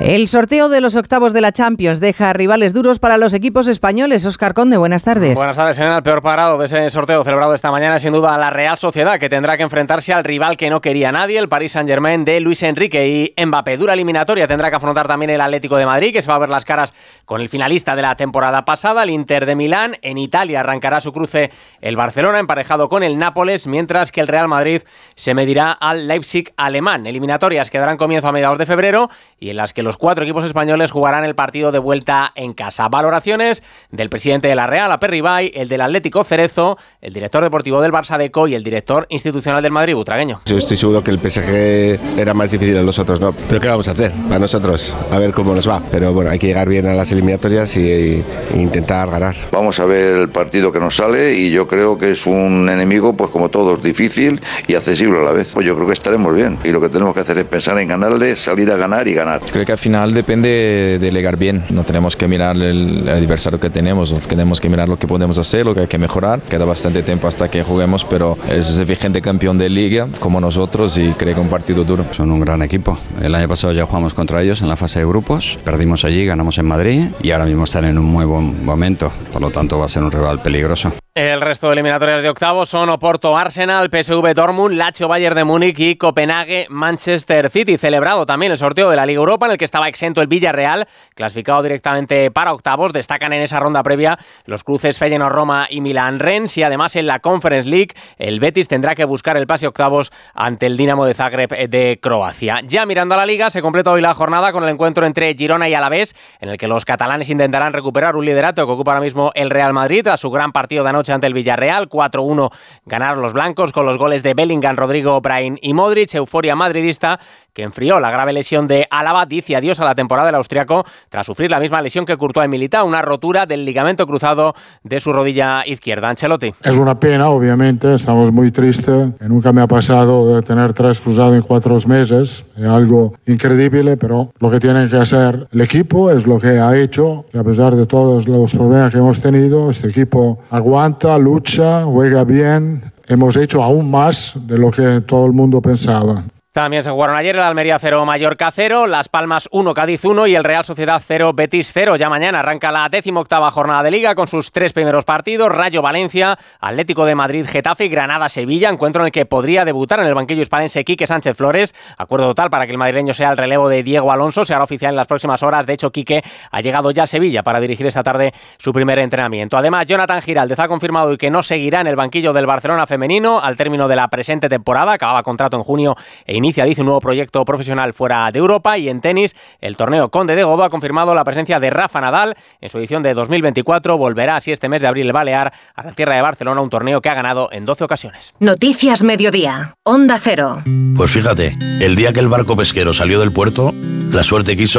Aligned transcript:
El 0.00 0.28
sorteo 0.28 0.70
de 0.70 0.80
los 0.80 0.96
octavos 0.96 1.34
de 1.34 1.42
la 1.42 1.52
Champions 1.52 2.00
deja 2.00 2.32
rivales 2.32 2.72
duros 2.72 2.98
para 2.98 3.18
los 3.18 3.34
equipos 3.34 3.68
españoles. 3.68 4.24
Oscar 4.24 4.54
Conde, 4.54 4.78
buenas 4.78 5.04
tardes. 5.04 5.34
Buenas 5.34 5.58
tardes. 5.58 5.78
En 5.78 5.88
el 5.88 6.02
peor 6.02 6.22
parado 6.22 6.56
de 6.56 6.64
ese 6.64 6.88
sorteo 6.88 7.22
celebrado 7.22 7.52
esta 7.52 7.70
mañana, 7.70 7.98
sin 7.98 8.12
duda, 8.12 8.38
la 8.38 8.48
Real 8.48 8.78
Sociedad, 8.78 9.18
que 9.20 9.28
tendrá 9.28 9.58
que 9.58 9.62
enfrentarse 9.62 10.14
al 10.14 10.24
rival 10.24 10.56
que 10.56 10.70
no 10.70 10.80
quería 10.80 11.12
nadie, 11.12 11.38
el 11.38 11.50
Paris 11.50 11.72
Saint-Germain 11.72 12.24
de 12.24 12.40
Luis 12.40 12.62
Enrique 12.62 13.34
y 13.36 13.44
Mbappé. 13.44 13.76
Dura 13.76 13.92
eliminatoria 13.92 14.46
tendrá 14.46 14.70
que 14.70 14.76
afrontar 14.76 15.06
también 15.06 15.32
el 15.32 15.40
Atlético 15.42 15.76
de 15.76 15.84
Madrid, 15.84 16.14
que 16.14 16.22
se 16.22 16.30
va 16.30 16.36
a 16.36 16.38
ver 16.38 16.48
las 16.48 16.64
caras 16.64 16.94
con 17.26 17.42
el 17.42 17.50
finalista 17.50 17.94
de 17.94 18.00
la 18.00 18.16
temporada 18.16 18.64
pasada, 18.64 19.02
el 19.02 19.10
Inter 19.10 19.44
de 19.44 19.54
Milán. 19.54 19.98
En 20.00 20.16
Italia 20.16 20.60
arrancará 20.60 21.02
su 21.02 21.12
cruce 21.12 21.50
el 21.82 21.96
Barcelona, 21.96 22.38
emparejado 22.38 22.88
con 22.88 23.02
el 23.02 23.18
Nápoles, 23.18 23.66
mientras 23.66 24.12
que 24.12 24.22
el 24.22 24.28
Real 24.28 24.48
Madrid 24.48 24.80
se 25.14 25.34
medirá 25.34 25.72
al 25.72 26.08
Leipzig 26.08 26.54
alemán. 26.56 27.06
Eliminatorias 27.06 27.68
que 27.68 27.78
darán 27.78 27.98
comienzo 27.98 28.28
a 28.28 28.32
mediados 28.32 28.56
de 28.56 28.64
febrero 28.64 29.10
y 29.38 29.50
en 29.50 29.58
las 29.58 29.74
que 29.74 29.82
los 29.82 29.89
cuatro 29.96 30.24
equipos 30.24 30.44
españoles 30.44 30.90
jugarán 30.90 31.24
el 31.24 31.34
partido 31.34 31.72
de 31.72 31.78
vuelta 31.78 32.32
en 32.34 32.52
casa. 32.52 32.88
Valoraciones 32.88 33.62
del 33.90 34.10
presidente 34.10 34.48
de 34.48 34.54
la 34.54 34.66
Real, 34.66 34.90
Aperribay, 34.92 35.52
el 35.54 35.68
del 35.68 35.80
Atlético 35.80 36.24
Cerezo, 36.24 36.78
el 37.00 37.12
director 37.12 37.42
deportivo 37.42 37.80
del 37.80 37.92
Barça 37.92 38.18
Deco 38.18 38.48
y 38.48 38.54
el 38.54 38.64
director 38.64 39.06
institucional 39.10 39.62
del 39.62 39.72
Madrid, 39.72 39.94
Butragueño. 39.94 40.40
Yo 40.46 40.58
estoy 40.58 40.76
seguro 40.76 41.02
que 41.02 41.10
el 41.10 41.18
PSG 41.18 42.18
era 42.18 42.34
más 42.34 42.50
difícil 42.50 42.76
en 42.76 42.86
nosotros, 42.86 43.20
¿no? 43.20 43.32
Pero 43.32 43.60
¿qué 43.60 43.68
vamos 43.68 43.88
a 43.88 43.92
hacer? 43.92 44.12
Para 44.28 44.38
nosotros, 44.38 44.94
a 45.10 45.18
ver 45.18 45.32
cómo 45.32 45.54
nos 45.54 45.68
va. 45.68 45.82
Pero 45.90 46.12
bueno, 46.12 46.30
hay 46.30 46.38
que 46.38 46.46
llegar 46.46 46.68
bien 46.68 46.86
a 46.86 46.94
las 46.94 47.12
eliminatorias 47.12 47.76
e 47.76 48.24
intentar 48.54 49.10
ganar. 49.10 49.34
Vamos 49.50 49.78
a 49.80 49.84
ver 49.84 50.16
el 50.16 50.28
partido 50.28 50.72
que 50.72 50.80
nos 50.80 50.96
sale 50.96 51.34
y 51.34 51.50
yo 51.50 51.66
creo 51.66 51.98
que 51.98 52.12
es 52.12 52.26
un 52.26 52.68
enemigo, 52.68 53.12
pues 53.14 53.30
como 53.30 53.48
todos, 53.48 53.82
difícil 53.82 54.40
y 54.66 54.74
accesible 54.74 55.18
a 55.18 55.22
la 55.22 55.32
vez. 55.32 55.52
Pues 55.54 55.66
yo 55.66 55.74
creo 55.74 55.86
que 55.86 55.94
estaremos 55.94 56.34
bien 56.34 56.58
y 56.64 56.70
lo 56.70 56.80
que 56.80 56.88
tenemos 56.88 57.14
que 57.14 57.20
hacer 57.20 57.38
es 57.38 57.44
pensar 57.44 57.78
en 57.78 57.88
ganarle, 57.88 58.36
salir 58.36 58.70
a 58.70 58.76
ganar 58.76 59.06
y 59.08 59.14
ganar. 59.14 59.40
Creo 59.50 59.64
que 59.64 59.72
final 59.80 60.12
depende 60.12 60.98
delegar 61.00 61.36
bien. 61.36 61.64
No 61.70 61.82
tenemos 61.84 62.14
que 62.14 62.28
mirar 62.28 62.56
el 62.56 63.08
adversario 63.08 63.58
que 63.58 63.70
tenemos, 63.70 64.14
tenemos 64.28 64.60
que 64.60 64.68
mirar 64.68 64.88
lo 64.88 64.98
que 64.98 65.08
podemos 65.08 65.38
hacer, 65.38 65.66
lo 65.66 65.74
que 65.74 65.80
hay 65.80 65.86
que 65.88 65.98
mejorar. 65.98 66.40
Queda 66.42 66.64
bastante 66.64 67.02
tiempo 67.02 67.26
hasta 67.26 67.50
que 67.50 67.64
juguemos, 67.64 68.04
pero 68.04 68.38
es 68.48 68.86
vigente 68.86 69.20
campeón 69.20 69.58
de 69.58 69.68
liga 69.68 70.06
como 70.20 70.40
nosotros 70.40 70.96
y 70.98 71.10
creo 71.12 71.34
que 71.34 71.40
un 71.40 71.48
partido 71.48 71.82
duro. 71.82 72.04
Son 72.12 72.30
un 72.30 72.40
gran 72.40 72.62
equipo. 72.62 72.98
El 73.20 73.34
año 73.34 73.48
pasado 73.48 73.72
ya 73.72 73.86
jugamos 73.86 74.14
contra 74.14 74.42
ellos 74.42 74.62
en 74.62 74.68
la 74.68 74.76
fase 74.76 75.00
de 75.00 75.06
grupos, 75.06 75.58
perdimos 75.64 76.04
allí, 76.04 76.24
ganamos 76.24 76.58
en 76.58 76.66
Madrid 76.66 77.06
y 77.22 77.30
ahora 77.30 77.46
mismo 77.46 77.64
están 77.64 77.84
en 77.86 77.98
un 77.98 78.06
muy 78.06 78.24
buen 78.24 78.64
momento. 78.64 79.10
Por 79.32 79.40
lo 79.40 79.50
tanto 79.50 79.78
va 79.78 79.86
a 79.86 79.88
ser 79.88 80.02
un 80.02 80.12
rival 80.12 80.42
peligroso. 80.42 80.92
El 81.20 81.42
resto 81.42 81.66
de 81.66 81.74
eliminatorias 81.74 82.22
de 82.22 82.30
octavos 82.30 82.70
son 82.70 82.88
Oporto 82.88 83.36
Arsenal, 83.36 83.90
PSV 83.90 84.32
Dortmund, 84.32 84.74
Lazio 84.74 85.06
Bayern 85.06 85.36
de 85.36 85.44
Múnich 85.44 85.78
y 85.78 85.96
Copenhague 85.96 86.66
Manchester 86.70 87.50
City. 87.50 87.76
Celebrado 87.76 88.24
también 88.24 88.52
el 88.52 88.56
sorteo 88.56 88.88
de 88.88 88.96
la 88.96 89.04
Liga 89.04 89.18
Europa 89.18 89.44
en 89.44 89.52
el 89.52 89.58
que 89.58 89.66
estaba 89.66 89.86
exento 89.86 90.22
el 90.22 90.28
Villarreal, 90.28 90.88
clasificado 91.14 91.62
directamente 91.62 92.30
para 92.30 92.54
octavos. 92.54 92.94
Destacan 92.94 93.34
en 93.34 93.42
esa 93.42 93.60
ronda 93.60 93.82
previa 93.82 94.18
los 94.46 94.64
cruces 94.64 94.98
Feyenoord 94.98 95.34
Roma 95.34 95.66
y 95.68 95.82
Milan 95.82 96.20
Rennes 96.20 96.56
y 96.56 96.62
además 96.62 96.96
en 96.96 97.06
la 97.06 97.18
Conference 97.18 97.68
League 97.68 97.94
el 98.16 98.40
Betis 98.40 98.68
tendrá 98.68 98.94
que 98.94 99.04
buscar 99.04 99.36
el 99.36 99.46
pase 99.46 99.66
octavos 99.66 100.12
ante 100.32 100.64
el 100.64 100.78
Dinamo 100.78 101.04
de 101.04 101.12
Zagreb 101.12 101.50
de 101.68 101.98
Croacia. 102.00 102.62
Ya 102.64 102.86
mirando 102.86 103.14
a 103.14 103.18
la 103.18 103.26
liga 103.26 103.50
se 103.50 103.60
completa 103.60 103.90
hoy 103.90 104.00
la 104.00 104.14
jornada 104.14 104.52
con 104.52 104.64
el 104.64 104.70
encuentro 104.70 105.04
entre 105.04 105.34
Girona 105.34 105.68
y 105.68 105.74
Alavés 105.74 106.16
en 106.40 106.48
el 106.48 106.56
que 106.56 106.66
los 106.66 106.86
catalanes 106.86 107.28
intentarán 107.28 107.74
recuperar 107.74 108.16
un 108.16 108.24
liderato 108.24 108.64
que 108.64 108.72
ocupa 108.72 108.92
ahora 108.92 109.04
mismo 109.04 109.32
el 109.34 109.50
Real 109.50 109.74
Madrid 109.74 110.00
tras 110.02 110.18
su 110.18 110.30
gran 110.30 110.52
partido 110.52 110.82
de 110.82 110.88
anoche 110.88 111.09
ante 111.10 111.26
el 111.26 111.34
Villarreal. 111.34 111.88
4-1 111.88 112.50
ganaron 112.86 113.22
los 113.22 113.32
blancos 113.32 113.72
con 113.72 113.86
los 113.86 113.98
goles 113.98 114.22
de 114.22 114.34
Bellingham, 114.34 114.76
Rodrigo, 114.76 115.20
Brain 115.20 115.58
y 115.60 115.74
Modric. 115.74 116.14
Euforia 116.14 116.54
madridista 116.54 117.20
que 117.52 117.62
enfrió 117.62 118.00
la 118.00 118.10
grave 118.10 118.32
lesión 118.32 118.66
de 118.66 118.86
Álava, 118.90 119.26
dice 119.26 119.56
adiós 119.56 119.80
a 119.80 119.84
la 119.84 119.94
temporada 119.94 120.26
del 120.26 120.34
austriaco 120.36 120.84
tras 121.08 121.26
sufrir 121.26 121.50
la 121.50 121.60
misma 121.60 121.82
lesión 121.82 122.06
que 122.06 122.16
Courtois 122.16 122.44
en 122.44 122.50
Milita, 122.50 122.84
una 122.84 123.02
rotura 123.02 123.46
del 123.46 123.64
ligamento 123.64 124.06
cruzado 124.06 124.54
de 124.82 125.00
su 125.00 125.12
rodilla 125.12 125.64
izquierda. 125.66 126.08
Ancelotti. 126.08 126.52
Es 126.62 126.76
una 126.76 126.98
pena, 126.98 127.28
obviamente, 127.28 127.94
estamos 127.94 128.32
muy 128.32 128.50
tristes. 128.50 129.08
Nunca 129.20 129.52
me 129.52 129.60
ha 129.60 129.66
pasado 129.66 130.36
de 130.36 130.42
tener 130.42 130.72
tres 130.72 131.00
cruzados 131.00 131.34
en 131.34 131.42
cuatro 131.42 131.76
meses. 131.86 132.44
Es 132.56 132.64
algo 132.64 133.14
increíble, 133.26 133.96
pero 133.96 134.32
lo 134.38 134.50
que 134.50 134.58
tiene 134.58 134.88
que 134.88 134.96
hacer 134.96 135.48
el 135.52 135.60
equipo 135.60 136.10
es 136.10 136.26
lo 136.26 136.38
que 136.38 136.58
ha 136.58 136.76
hecho. 136.76 137.24
Y 137.32 137.38
a 137.38 137.44
pesar 137.44 137.76
de 137.76 137.86
todos 137.86 138.28
los 138.28 138.54
problemas 138.54 138.92
que 138.92 138.98
hemos 138.98 139.20
tenido, 139.20 139.70
este 139.70 139.88
equipo 139.88 140.40
aguanta, 140.50 141.18
lucha, 141.18 141.84
juega 141.84 142.24
bien. 142.24 142.92
Hemos 143.06 143.36
hecho 143.36 143.62
aún 143.62 143.90
más 143.90 144.34
de 144.46 144.58
lo 144.58 144.70
que 144.70 145.00
todo 145.00 145.26
el 145.26 145.32
mundo 145.32 145.60
pensaba. 145.60 146.24
También 146.52 146.82
se 146.82 146.90
jugaron 146.90 147.14
ayer 147.14 147.36
el 147.36 147.42
Almería 147.42 147.78
0, 147.78 148.04
Mallorca 148.04 148.50
0, 148.50 148.88
Las 148.88 149.08
Palmas 149.08 149.48
1, 149.52 149.72
Cádiz 149.72 150.04
1 150.04 150.26
y 150.26 150.34
el 150.34 150.42
Real 150.42 150.64
Sociedad 150.64 151.00
0, 151.00 151.32
Betis 151.32 151.70
0. 151.72 151.94
Ya 151.94 152.08
mañana 152.10 152.40
arranca 152.40 152.72
la 152.72 152.90
octava 153.14 153.52
jornada 153.52 153.84
de 153.84 153.92
Liga 153.92 154.16
con 154.16 154.26
sus 154.26 154.50
tres 154.50 154.72
primeros 154.72 155.04
partidos, 155.04 155.48
Rayo 155.48 155.80
Valencia, 155.80 156.36
Atlético 156.58 157.04
de 157.04 157.14
Madrid, 157.14 157.46
Getafe 157.48 157.84
y 157.84 157.88
Granada 157.88 158.28
Sevilla, 158.28 158.68
encuentro 158.68 159.02
en 159.02 159.06
el 159.06 159.12
que 159.12 159.26
podría 159.26 159.64
debutar 159.64 160.00
en 160.00 160.06
el 160.06 160.14
banquillo 160.14 160.42
hispalense 160.42 160.84
Quique 160.84 161.06
Sánchez 161.06 161.36
Flores. 161.36 161.72
Acuerdo 161.96 162.26
total 162.26 162.50
para 162.50 162.66
que 162.66 162.72
el 162.72 162.78
madrileño 162.78 163.14
sea 163.14 163.30
el 163.30 163.36
relevo 163.36 163.68
de 163.68 163.84
Diego 163.84 164.10
Alonso, 164.10 164.44
se 164.44 164.52
hará 164.52 164.64
oficial 164.64 164.90
en 164.90 164.96
las 164.96 165.06
próximas 165.06 165.44
horas. 165.44 165.68
De 165.68 165.74
hecho, 165.74 165.92
Quique 165.92 166.20
ha 166.50 166.60
llegado 166.60 166.90
ya 166.90 167.04
a 167.04 167.06
Sevilla 167.06 167.44
para 167.44 167.60
dirigir 167.60 167.86
esta 167.86 168.02
tarde 168.02 168.34
su 168.58 168.72
primer 168.72 168.98
entrenamiento. 168.98 169.56
Además, 169.56 169.86
Jonathan 169.86 170.20
Giraldez 170.20 170.58
ha 170.58 170.66
confirmado 170.66 171.16
que 171.16 171.30
no 171.30 171.44
seguirá 171.44 171.80
en 171.80 171.86
el 171.86 171.94
banquillo 171.94 172.32
del 172.32 172.46
Barcelona 172.46 172.88
femenino 172.88 173.38
al 173.40 173.56
término 173.56 173.86
de 173.86 173.94
la 173.94 174.08
presente 174.08 174.48
temporada, 174.48 174.94
acababa 174.94 175.22
contrato 175.22 175.56
en 175.56 175.62
junio 175.62 175.94
e 176.26 176.39
inicia, 176.40 176.64
dice, 176.64 176.80
un 176.80 176.86
nuevo 176.86 177.00
proyecto 177.00 177.44
profesional 177.44 177.92
fuera 177.92 178.30
de 178.32 178.38
Europa. 178.38 178.76
Y 178.76 178.88
en 178.88 179.00
tenis, 179.00 179.34
el 179.60 179.76
torneo 179.76 180.10
Conde 180.10 180.34
de 180.34 180.44
Godó 180.44 180.64
ha 180.64 180.70
confirmado 180.70 181.14
la 181.14 181.24
presencia 181.24 181.60
de 181.60 181.70
Rafa 181.70 182.00
Nadal 182.00 182.34
en 182.60 182.68
su 182.68 182.78
edición 182.78 183.02
de 183.02 183.14
2024. 183.14 183.96
Volverá 183.96 184.36
así 184.36 184.52
este 184.52 184.68
mes 184.68 184.80
de 184.80 184.88
abril 184.88 185.12
Balear 185.12 185.52
a 185.74 185.84
la 185.84 185.92
tierra 185.92 186.16
de 186.16 186.22
Barcelona, 186.22 186.60
un 186.60 186.70
torneo 186.70 187.00
que 187.00 187.08
ha 187.08 187.14
ganado 187.14 187.48
en 187.52 187.64
12 187.64 187.84
ocasiones. 187.84 188.34
Noticias 188.40 189.02
Mediodía, 189.02 189.74
Onda 189.84 190.18
Cero. 190.20 190.62
Pues 190.96 191.10
fíjate, 191.12 191.56
el 191.80 191.96
día 191.96 192.12
que 192.12 192.20
el 192.20 192.28
barco 192.28 192.56
pesquero 192.56 192.92
salió 192.92 193.20
del 193.20 193.32
puerto, 193.32 193.72
la 193.74 194.22
suerte 194.22 194.56
quiso 194.56 194.68